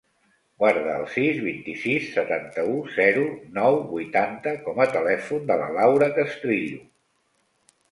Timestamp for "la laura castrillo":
5.65-6.83